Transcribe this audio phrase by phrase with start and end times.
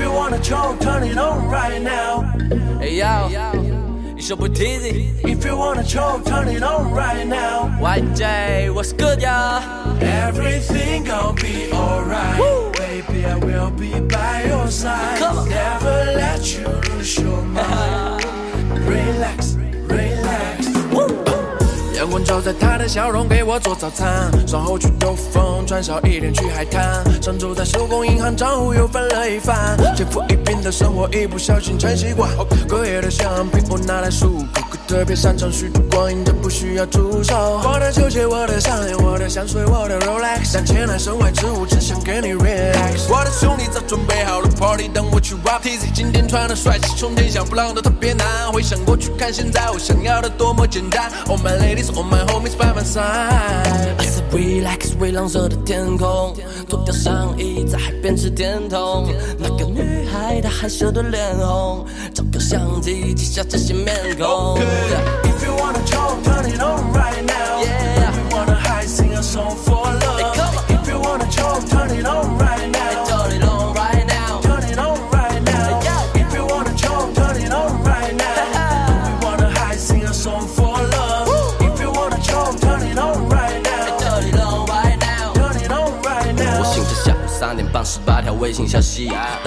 [0.00, 2.20] If you wanna choke, turn it on right now.
[2.78, 5.10] Hey yo, it's your boy Dizzy.
[5.24, 7.62] If you wanna choke, turn it on right now.
[7.82, 9.58] YJ, what's good, y'all?
[10.00, 12.38] Everything gon' be alright.
[12.78, 15.18] Baby, I will be by your side.
[15.48, 18.24] Never let you lose your mind.
[18.88, 19.57] Relax.
[22.24, 27.04] 照在他的笑容，给我做早餐，然后去兜风，穿少一点去海滩。
[27.22, 32.30] 上周在手工银行账户又翻了一番，劫富一贫的生活，一不小心成习惯。
[32.66, 34.67] 隔夜的香槟我拿来漱口。
[34.88, 37.36] 特别擅长虚度光阴，这不需要助手。
[37.62, 45.88] 我的球鞋，我的项链，我的香水，我的 Rolex，当钱来手外之物，只想给你 r e i s e 我的兄弟早准备好了 party，等我去 rap o c k。
[45.92, 48.26] 今天穿的帅气冲天，像布朗德特别难。
[48.50, 51.10] 回想过去，看现在，我想要的多么简单。
[51.26, 53.68] All my ladies, all my homies by my side。
[53.98, 56.34] I said we like 危浪热的天空，
[56.68, 59.06] 脱掉上衣在海边吃甜筒。
[60.40, 60.42] 我
[86.70, 89.10] 醒在下午三点半，十八条微信消息。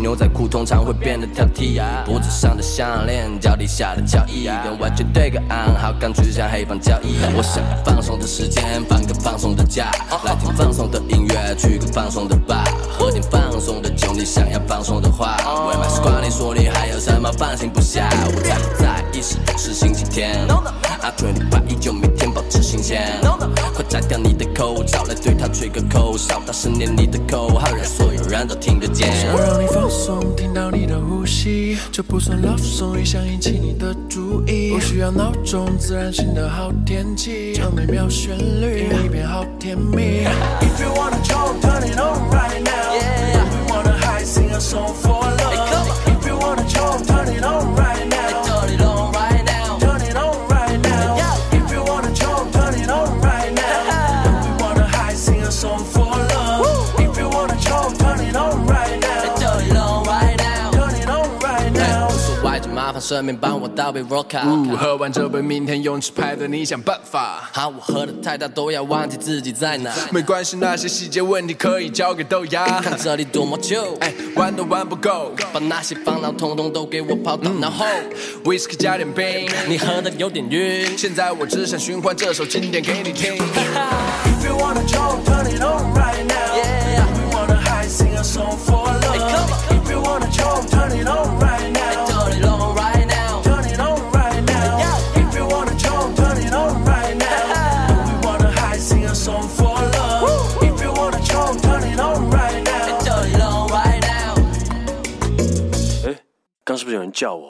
[0.00, 7.16] 牛仔裤通常会变得挑剔，脖子上的项链，脚底下的脚印，跟外界对个暗号，干脆像黑帮交易。
[7.36, 9.90] 我想放松的时间，放个放松的假，
[10.24, 12.64] 来听放松的音乐，去个放松的吧，
[12.98, 14.10] 喝点放松的酒。
[14.14, 18.08] 你想要放松的话，u 买 d 你说你还有什么放心不下？
[18.34, 18.40] 我
[18.78, 20.46] 在是不是星期天，
[21.02, 23.06] 阿翠的花依旧每天保持新鲜。
[23.74, 29.08] 快摘掉你的口罩，来对它吹个口哨，大声念你的口号，让所有人都听得见。
[29.90, 34.70] 松，听到你的呼吸，就不算 love song，也想引起你的注意。
[34.70, 40.24] 不需要闹钟，自然醒的好天气，唱美妙旋律一遍好甜蜜。
[40.60, 42.94] If you wanna jump, turn it on right now.
[42.94, 45.90] We wanna high, sing a song for love.
[46.06, 47.79] If you wanna jump, turn it on.
[62.98, 64.40] 顺便帮我倒杯 vodka，
[64.76, 67.48] 喝完这杯，明天泳池派对你想办法。
[67.52, 69.92] 哈，我喝的太大，都要忘记自己在哪。
[70.10, 72.80] 没关系，那些细节问题可以交给豆芽。
[72.80, 73.96] 看这里多么旧，
[74.34, 75.30] 玩都玩不够。
[75.52, 77.84] 把那些烦恼统统都给我抛到脑后。
[78.44, 80.96] Whisk 加点冰，你喝的有点晕。
[80.96, 83.36] 现在我只想循环这首经典给你听。
[106.80, 107.46] 是不是有人叫我？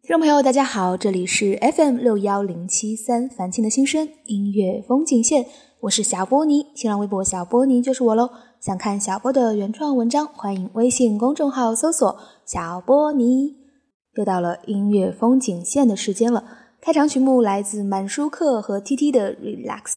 [0.00, 5.44] 听众朋友，大家好，这里是 FM 六幺零七三樊庆的心声音乐风景线，
[5.80, 8.30] 我是小波尼，新浪微博小波尼就是我喽。
[8.58, 13.58] 想看小波的原创文章，欢迎微信公众号搜索小波尼。
[14.14, 16.44] 又到了音乐风景线的时间了，
[16.80, 19.96] 开场曲目来自满舒克和 TT 的 Relax。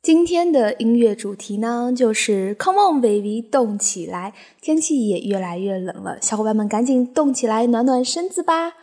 [0.00, 4.32] 今天的音乐主题呢，就是 Come on baby，动起来！
[4.62, 8.74] 天气也越来越冷了，小伙伴们赶紧动起来，暖暖身子吧。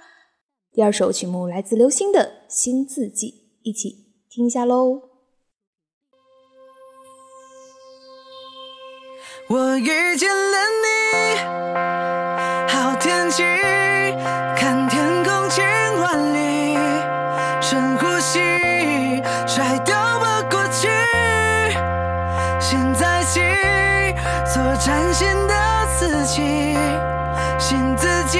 [0.73, 2.19] 第二首曲目来自刘星的
[2.53, 3.27] 《新字迹》，
[3.63, 3.95] 一起
[4.29, 4.99] 听一下喽。
[9.47, 9.85] 我遇
[10.17, 13.43] 见了你，好天气。
[27.59, 28.39] 信自己。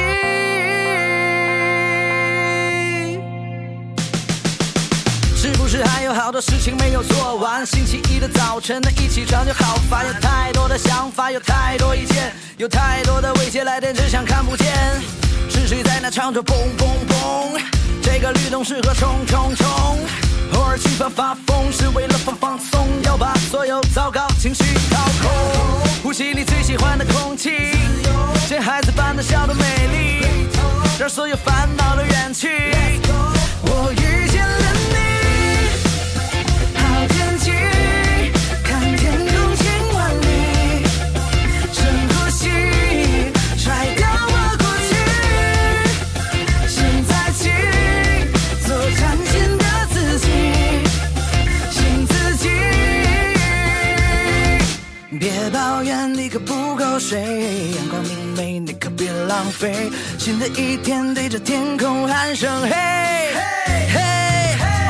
[5.38, 7.66] 是不是还有好多事情没有做完？
[7.66, 14.66] 星期一的早晨呢，一起床就好烦，有太多的想法，有太多意见，有太多的未接来电，只想看不见。
[15.50, 17.62] 是谁在那唱着砰砰砰？
[18.04, 20.25] 这个律动适合冲冲冲。
[20.54, 25.32] 偶尔去发发疯，是为了放放松，要把所有糟糕情绪掏空，
[26.04, 27.50] 呼吸你最喜欢的空气，
[28.48, 30.26] 像孩子般的笑的美丽，
[31.00, 32.48] 让所有烦恼都远去。
[33.62, 34.05] 我。
[59.52, 64.02] 飞，新的一天对着天空喊声嘿，嘿，嘿，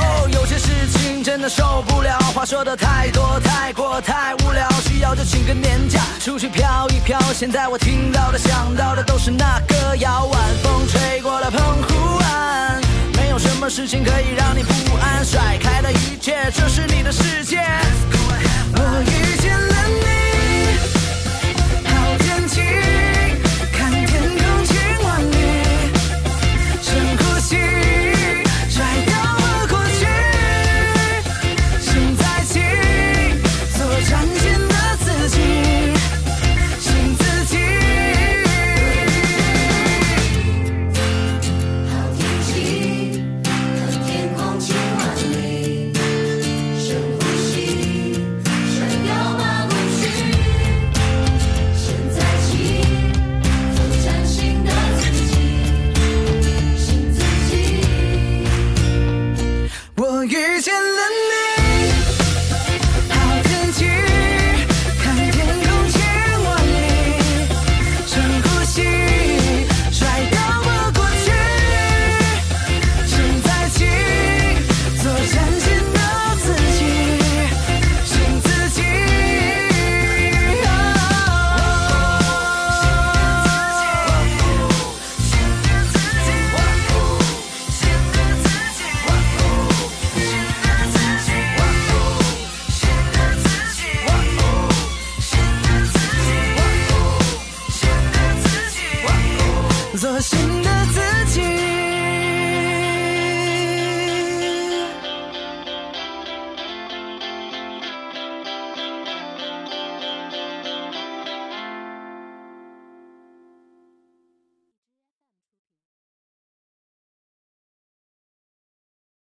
[0.01, 7.19] 哦，有些事情真的受不了，话说的太多，太过太无聊，需要就请个年假，出去飘一飘。
[7.33, 12.81] 现在我听到的、想到的都是那歌谣，晚风吹过了澎湖湾，
[13.17, 17.57] 没有什么事情可以让你不安，甩开了一切，这是你的世界。
[17.57, 18.57] Let's ahead.
[18.63, 18.64] go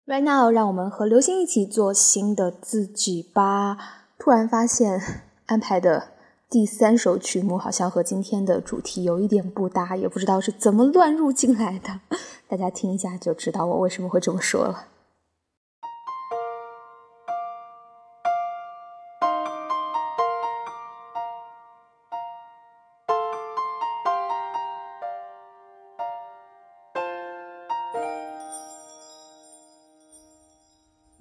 [0.07, 3.75] Right now，让我们和刘星一起做新的自己吧。
[4.19, 5.01] 突然发现
[5.47, 6.09] 安排的
[6.47, 12.01] 第三首曲目好像和今天的主题有一点不搭，也不知道是怎么乱入进来的。
[12.47, 14.89] 大家听一下就知道我为什么会这么说了。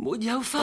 [0.04, 0.58] 没有花，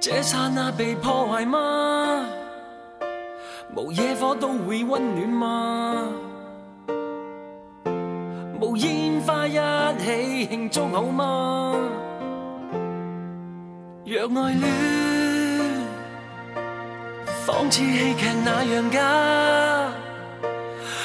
[0.00, 2.26] 这刹那被破坏吗？
[3.76, 6.08] 无野火都会温暖吗？
[8.60, 9.52] 无烟花一
[10.04, 11.72] 起庆祝好吗？
[14.04, 15.60] 若爱恋，
[17.46, 19.88] 仿似戏剧那样假，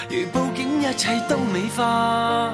[0.09, 2.51] 如布景，一切都美化。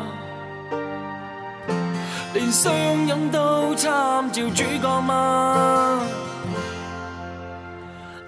[2.38, 2.72] 连相
[3.07, 3.92] 拥都参
[4.31, 6.01] 照主角吗？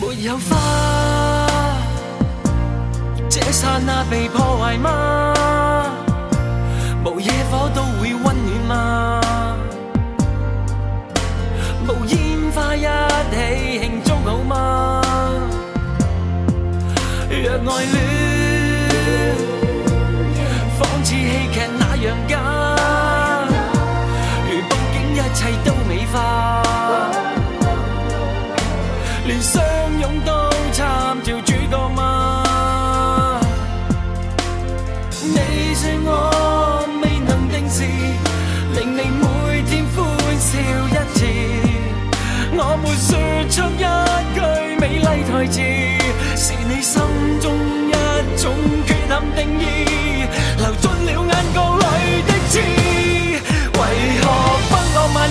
[0.00, 0.56] 没有花，
[3.28, 5.34] 这刹那被破坏吗？
[7.04, 7.89] 无野火都。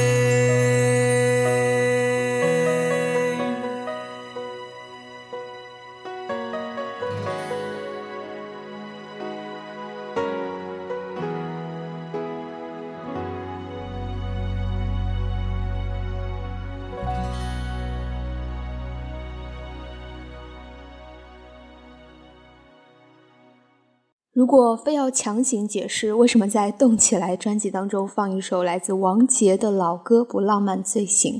[24.41, 31.39] 如果非要强行解释为什么在《动起来》专辑当中放一首来自王杰的老歌《不浪漫罪行》，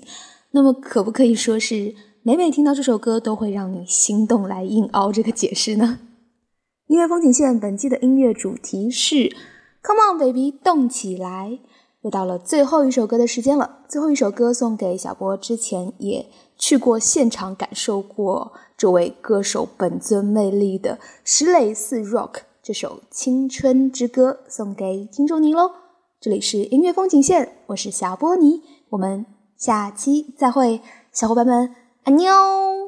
[0.52, 5.98] 那么可不可以说是每每听到这首歌都会让你心动来硬凹这个解释呢？
[6.90, 9.36] 音乐风景线本季的音乐主题是
[9.82, 11.58] “Come on baby，动起来”，
[12.06, 13.80] 又到了最后一首歌的时间了。
[13.88, 22.32] 最后一首歌送给小波之前也去过现场感受过这位歌手本尊魅力的《石磊四 Rock》。
[22.64, 25.72] 这首《青春之歌》送给听众您喽！
[26.20, 29.26] 这里是音乐风景线，我是小波尼，我们
[29.58, 30.80] 下期再会，
[31.12, 31.76] 小伙伴们，
[32.16, 32.81] 你哦。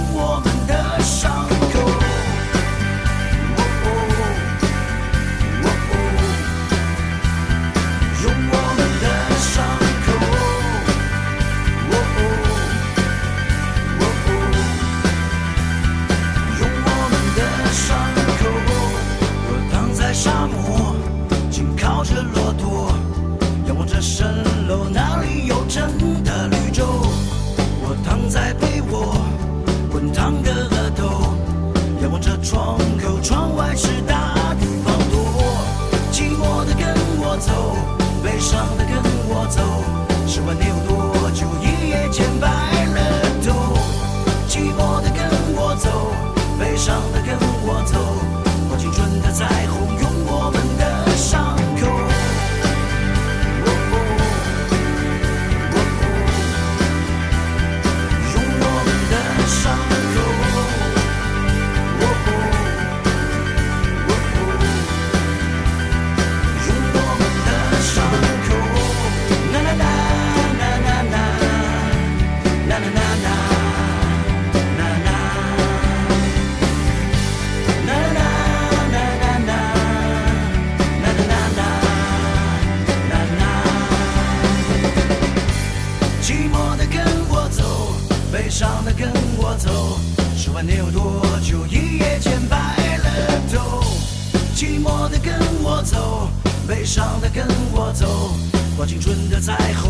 [98.87, 99.86] 青春的彩虹。